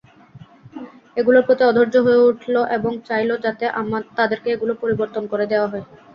[1.17, 3.65] এগুলোর প্রতি অধৈর্য হয়ে উঠল এবং চাইল যাতে
[4.17, 5.85] তাদেরকে এগুলো পরিবর্তন করে দেয়া হয়।